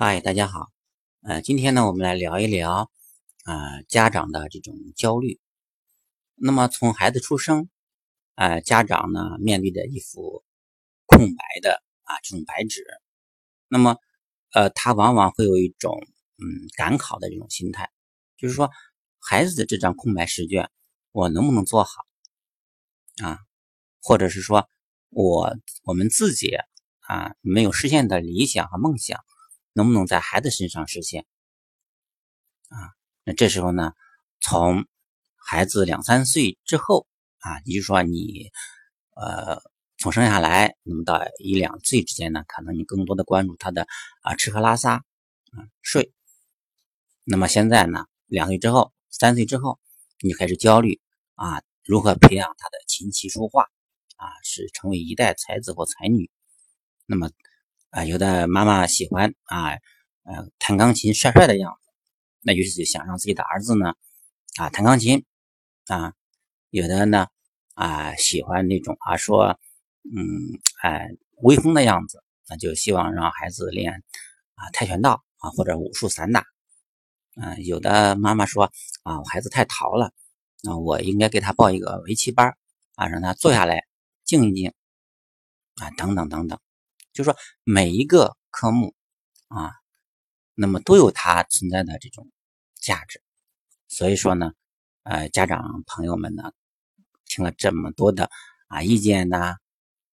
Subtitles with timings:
[0.00, 0.68] 嗨，大家好。
[1.22, 2.88] 呃，今天呢，我们来聊一聊
[3.42, 5.40] 啊家长的这种焦虑。
[6.36, 7.68] 那么从孩子出生，
[8.36, 10.44] 呃，家长呢面对着一幅
[11.04, 12.84] 空白的啊这种白纸，
[13.66, 13.96] 那么
[14.52, 15.98] 呃，他往往会有一种
[16.36, 16.46] 嗯
[16.76, 17.90] 赶考的这种心态，
[18.36, 18.70] 就是说
[19.18, 20.70] 孩子的这张空白试卷，
[21.10, 22.06] 我能不能做好
[23.24, 23.40] 啊？
[24.00, 24.68] 或者是说
[25.08, 26.54] 我我们自己
[27.00, 29.18] 啊没有实现的理想和梦想。
[29.78, 31.24] 能不能在孩子身上实现
[32.68, 32.90] 啊？
[33.22, 33.92] 那这时候呢，
[34.40, 34.88] 从
[35.36, 37.06] 孩子两三岁之后
[37.38, 38.50] 啊，也就是说你
[39.14, 39.62] 呃
[39.96, 43.86] 从生下来，那么到一两岁之间呢，可能你更多的关注他的
[44.22, 46.12] 啊吃喝拉撒啊睡。
[47.22, 49.78] 那么现在呢，两岁之后、三岁之后，
[50.22, 51.00] 你就开始焦虑
[51.36, 53.62] 啊，如何培养他的琴棋书画
[54.16, 56.28] 啊，是成为一代才子或才女？
[57.06, 57.30] 那么。
[57.90, 59.70] 啊，有的妈妈喜欢啊，
[60.24, 61.90] 呃，弹钢琴帅帅的样子，
[62.42, 63.94] 那于是就想让自己的儿子呢，
[64.56, 65.24] 啊，弹钢琴
[65.86, 66.12] 啊。
[66.70, 67.28] 有的呢，
[67.72, 69.58] 啊，喜欢那种啊，说，
[70.04, 70.20] 嗯，
[70.82, 71.08] 哎，
[71.40, 74.04] 威风的样子，那就希望让孩子练
[74.54, 76.44] 啊跆拳道啊或者武术散打。
[77.36, 78.70] 嗯，有的妈妈说
[79.02, 80.12] 啊，我孩子太淘了，
[80.62, 82.54] 那我应该给他报一个围棋班
[82.96, 83.86] 啊，让他坐下来
[84.24, 84.74] 静一静
[85.76, 86.60] 啊，等等等等。
[87.18, 88.94] 就是说每一个科目
[89.48, 89.72] 啊，
[90.54, 92.30] 那么都有它存在的这种
[92.80, 93.20] 价值。
[93.88, 94.52] 所以说呢，
[95.02, 96.52] 呃，家长朋友们呢，
[97.26, 98.30] 听了这么多的
[98.68, 99.56] 啊意见呢，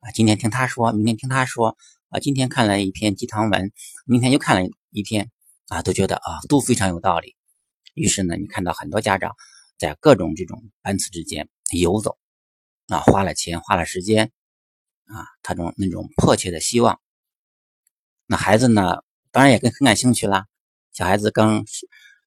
[0.00, 1.76] 啊，今天听他说，明天听他说，
[2.08, 3.70] 啊，今天看了一篇鸡汤文，
[4.04, 5.30] 明天又看了一篇，
[5.68, 7.36] 啊，都觉得啊都非常有道理。
[7.94, 9.36] 于是呢，你看到很多家长
[9.78, 12.18] 在各种这种班次之间游走，
[12.88, 14.32] 啊，花了钱，花了时间。
[15.12, 17.00] 啊，他种那种迫切的希望，
[18.26, 20.46] 那孩子呢，当然也更很感兴趣啦。
[20.92, 21.64] 小孩子刚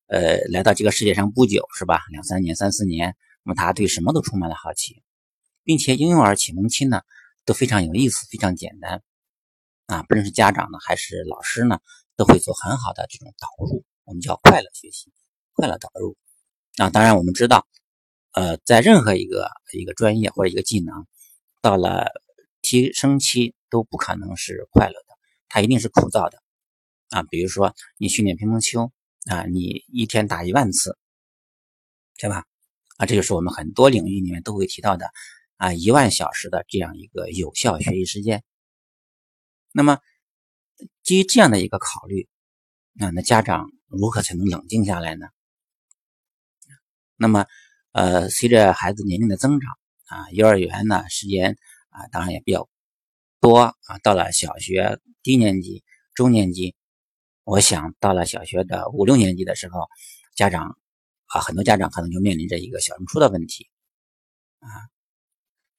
[0.08, 2.02] 呃来到这个世界上不久，是吧？
[2.12, 5.02] 两三年、三四年，那么他对什么都充满了好奇，
[5.64, 7.00] 并且婴幼儿启蒙期呢
[7.46, 9.02] 都非常有意思，非常简单
[9.86, 10.04] 啊。
[10.04, 11.80] 不论是家长呢，还是老师呢，
[12.18, 15.10] 都会做很好的这种导入，我们叫快乐学习、
[15.54, 16.18] 快乐导入。
[16.76, 17.66] 啊当然我们知道，
[18.34, 21.08] 呃，在任何一个一个专业或者一个技能，
[21.62, 22.12] 到了。
[22.64, 25.18] 提升期都不可能是快乐的，
[25.50, 26.42] 它一定是枯燥的
[27.10, 27.22] 啊！
[27.24, 28.92] 比如说你训练乒乓球
[29.30, 30.98] 啊，你一天打一万次，
[32.18, 32.46] 对吧？
[32.98, 35.12] 啊，这就是我们很多领域里面都会提到的
[35.58, 38.44] 啊，一万小时的这样一个有效学习时间。
[39.74, 40.00] 那么
[41.04, 42.30] 基于这样的一个考虑
[43.00, 45.28] 啊，那家长如何才能冷静下来呢？
[47.18, 47.46] 那么
[47.92, 49.70] 呃，随着孩子年龄的增长
[50.06, 51.58] 啊，幼儿园呢时间。
[51.94, 52.68] 啊，当然也比较
[53.40, 53.74] 多啊。
[54.02, 55.84] 到了小学低年级、
[56.14, 56.76] 中年级，
[57.44, 59.88] 我想到了小学的五六年级的时候，
[60.36, 60.78] 家长
[61.28, 63.70] 啊，很多家长可能就面临着一个小升初的问题
[64.60, 64.68] 啊。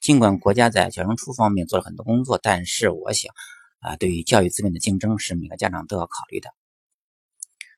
[0.00, 3.34] 尽管国家在小升初方面做了很多工作，但是我想
[3.80, 6.50] 啊，对于教育资源的竞争是每个家长都要考虑的。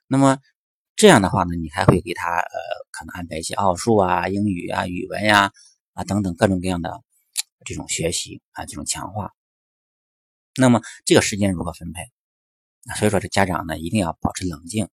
[0.06, 0.38] 那么
[0.94, 2.58] 这样的话呢，你还会给他呃，
[2.90, 5.52] 可能安排一些奥数啊、英语啊、语文呀
[5.94, 7.02] 啊等等各种各样的。
[7.66, 9.34] 这种学习啊，这种强化，
[10.54, 12.00] 那么这个时间如何分配？
[12.96, 14.88] 所以说，这家长呢一定要保持冷静。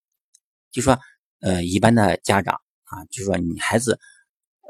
[0.71, 0.99] 就说，
[1.41, 3.99] 呃，一般的家长啊，就说你孩子，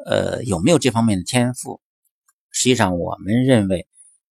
[0.06, 1.80] 呃，有没有这方面的天赋？
[2.52, 3.88] 实际上，我们认为，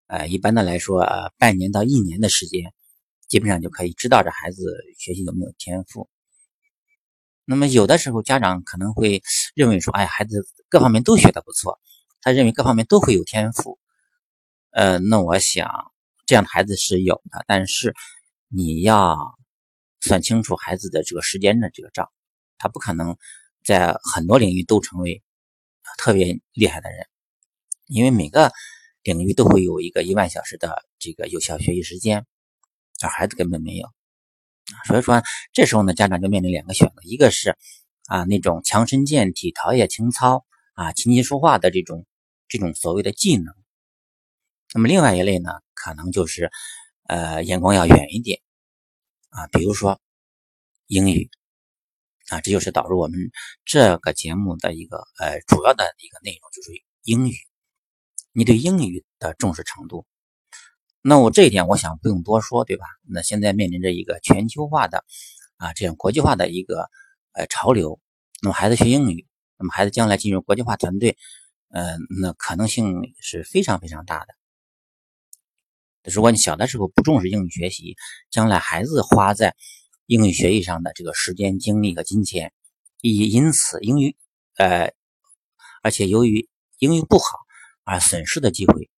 [0.07, 2.73] 呃，一般的来说，呃，半年到一年的时间，
[3.29, 4.61] 基本上就可以知道这孩子
[4.99, 6.09] 学习有没有天赋。
[7.45, 9.23] 那么，有的时候家长可能会
[9.55, 11.79] 认为说，哎，孩子各方面都学得不错。
[12.23, 13.79] 他认为各方面都会有天赋，
[14.69, 15.91] 呃，那我想
[16.27, 17.95] 这样的孩子是有的，但是
[18.47, 19.17] 你要
[20.01, 22.11] 算清楚孩子的这个时间的这个账，
[22.59, 23.17] 他不可能
[23.63, 25.23] 在很多领域都成为
[25.97, 27.07] 特别厉害的人，
[27.87, 28.51] 因为每个
[29.01, 32.27] 领域都会有一个一万小时的这个有效学习时间，
[33.01, 33.89] 而孩子根本没有，
[34.85, 35.23] 所以说
[35.53, 37.57] 这时候呢，家长就面临两个选择，一个是
[38.05, 42.05] 啊那种强身健体、陶冶情操啊、琴棋书画的这种。
[42.51, 43.55] 这种所谓的技能，
[44.73, 46.51] 那么另外一类呢，可能就是，
[47.07, 48.41] 呃，眼光要远一点
[49.29, 50.01] 啊，比如说
[50.87, 51.29] 英语
[52.27, 53.17] 啊，这就是导入我们
[53.63, 56.71] 这个节目的一个呃主要的一个内容，就是
[57.03, 57.35] 英语。
[58.33, 60.05] 你对英语的重视程度，
[61.01, 62.83] 那我这一点我想不用多说，对吧？
[63.07, 65.05] 那现在面临着一个全球化的
[65.55, 66.89] 啊这样国际化的一个
[67.31, 68.01] 呃潮流，
[68.41, 69.25] 那么孩子学英语，
[69.57, 71.17] 那么孩子将来进入国际化团队。
[71.73, 74.35] 嗯，那可能性是非常非常大的。
[76.11, 77.95] 如果你小的时候不重视英语学习，
[78.29, 79.55] 将来孩子花在
[80.05, 82.51] 英语学习上的这个时间、精力和金钱，
[83.01, 84.17] 以因此英语
[84.57, 84.93] 呃，
[85.81, 87.25] 而且由于英语不好
[87.83, 88.89] 而损失的机会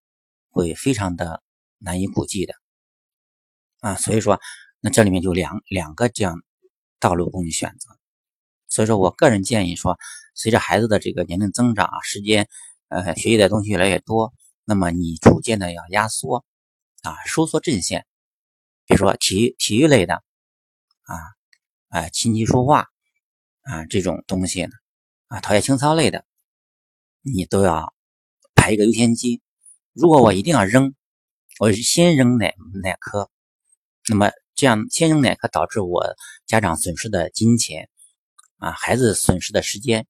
[0.50, 1.44] 会非常的
[1.78, 2.56] 难以估计的
[3.82, 4.40] 啊，所以说
[4.80, 6.42] 那这里面就两两个这样
[7.00, 8.00] 道路供你选择。
[8.70, 10.00] 所以说我个人建议说，
[10.34, 12.48] 随着孩子的这个年龄增长啊，时间
[12.90, 14.34] 呃学习的东西越来越多，
[14.66, 16.46] 那么你逐渐的要压缩
[17.02, 18.06] 啊，收缩阵线。
[18.86, 20.16] 比如说体育体育类的
[21.04, 21.16] 啊，
[21.90, 22.88] 啊琴棋书画
[23.62, 24.72] 啊这种东西呢，
[25.28, 26.26] 啊陶冶情操类的，
[27.22, 27.94] 你都要
[28.56, 29.42] 排一个优先级。
[29.94, 30.94] 如果我一定要扔，
[31.60, 33.30] 我是先扔哪哪科，
[34.10, 36.16] 那么这样先扔哪科导致我
[36.46, 37.90] 家长损失的金钱。
[38.58, 40.08] 啊，孩子损失的时间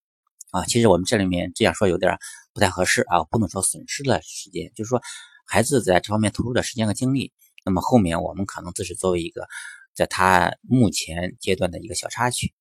[0.54, 2.16] 啊，其实我们这里面这样说有点
[2.54, 5.02] 不太合适啊，不能说损失了时间，就是说
[5.48, 7.34] 孩子在这方面投入的时间和精力，
[7.66, 9.48] 那么后面我们可能只是作为一个
[9.96, 12.54] 在他目前阶段的一个小插曲，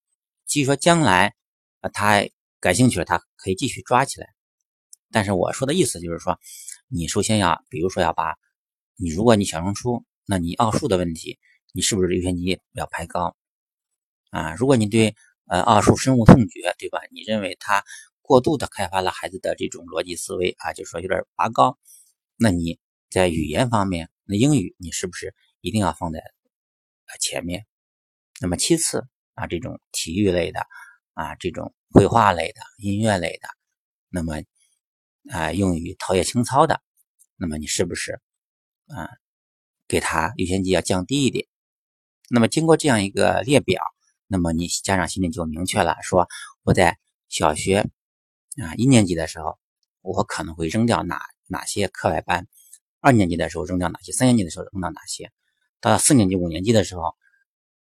[0.46, 1.34] 至于说将来
[1.82, 2.24] 啊他
[2.60, 4.26] 感兴趣了，他可以继续抓起来。
[5.10, 6.40] 但是我说的意思就是说，
[6.88, 8.36] 你首先要，比如说要把
[8.96, 11.38] 你如果你小升初，那你奥数的问题，
[11.74, 13.36] 你是不是优先级要排高
[14.30, 14.54] 啊？
[14.54, 15.14] 如果你对
[15.46, 17.00] 呃，奥数、生物、痛觉，对吧？
[17.10, 17.84] 你认为他
[18.22, 21.78] 过度的开发了孩子的这种逻辑思维啊，就说有点拔高。
[22.36, 22.78] 那你
[23.10, 27.66] 在语言方面，那英语你是不是一定要放在呃前面？
[28.40, 30.66] 那么其次啊，这种体育类的
[31.14, 33.48] 啊，这种绘画类的、音乐类的，
[34.08, 34.42] 那么
[35.30, 36.80] 啊，用于陶冶情操的，
[37.36, 38.20] 那么你是不是
[38.86, 39.10] 啊，
[39.86, 41.46] 给他优先级要降低一点？
[42.30, 43.82] 那么经过这样一个列表。
[44.32, 46.26] 那么你家长心里就明确了，说
[46.62, 46.98] 我在
[47.28, 47.80] 小学
[48.56, 49.58] 啊一年级的时候，
[50.00, 52.44] 我可能会扔掉哪哪些课外班；
[53.00, 55.26] 二年级的时候扔掉哪些；三年级的时候扔掉哪些；
[55.82, 57.14] 到了四年级、五年级的时候，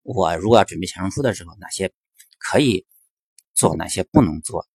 [0.02, 1.94] 我如果要准备小升初的时候，哪些
[2.38, 2.84] 可以
[3.54, 4.66] 做，哪些不能做？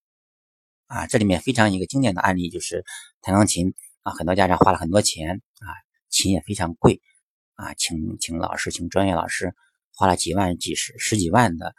[0.88, 2.84] 啊，这里面非常一个经典的案例就是
[3.22, 5.70] 弹钢琴啊，很多家长花了很多钱啊，
[6.10, 7.00] 琴也非常贵
[7.54, 9.54] 啊，请请老师，请专业老师。
[10.00, 11.76] 花了几万、几十、十几万的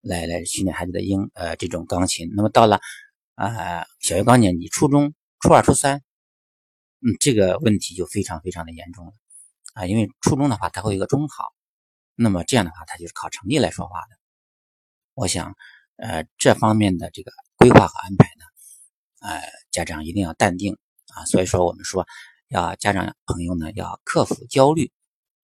[0.00, 2.80] 来来训练孩子的英呃这种钢琴，那么到了
[3.36, 5.98] 啊小学高年级、初中、初二、初三，
[6.98, 9.12] 嗯，这个问题就非常非常的严重了
[9.74, 11.44] 啊，因为初中的话它会有一个中考，
[12.16, 14.16] 那么这样的话它就是靠成绩来说话的。
[15.14, 15.54] 我想
[15.94, 19.40] 呃这方面的这个规划和安排呢，呃
[19.70, 20.76] 家长一定要淡定
[21.14, 22.04] 啊，所以说我们说
[22.48, 24.90] 要家长朋友呢要克服焦虑。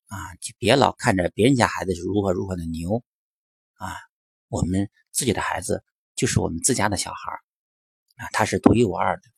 [0.07, 3.03] 啊，就别老看着别人家孩子是如何如何的牛，
[3.75, 3.95] 啊，
[4.49, 7.33] 我们自己的孩子就是我们自家的小孩
[8.17, 9.36] 啊，他是独一无二的。